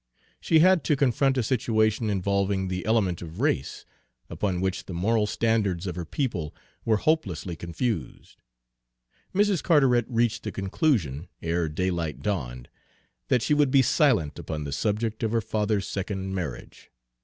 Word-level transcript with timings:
She 0.39 0.61
had 0.61 0.83
to 0.85 0.95
confront 0.95 1.37
a 1.37 1.43
situation 1.43 2.09
involving 2.09 2.69
the 2.69 2.87
element 2.87 3.21
of 3.21 3.39
race, 3.39 3.85
upon 4.31 4.59
which 4.59 4.85
the 4.85 4.95
moral 4.95 5.27
standards 5.27 5.85
of 5.85 5.95
her 5.95 6.05
people 6.05 6.55
were 6.83 6.97
hopelessly 6.97 7.55
confused. 7.55 8.41
Mrs. 9.31 9.61
Carteret 9.61 10.05
reached 10.09 10.41
the 10.41 10.51
conclusion, 10.51 11.27
ere 11.43 11.69
daylight 11.69 12.23
dawned, 12.23 12.67
that 13.27 13.43
she 13.43 13.53
would 13.53 13.69
be 13.69 13.83
silent 13.83 14.39
upon 14.39 14.63
the 14.63 14.71
subject 14.73 15.21
of 15.21 15.33
her 15.33 15.39
father's 15.39 15.87
second 15.87 16.33
marriage. 16.33 16.89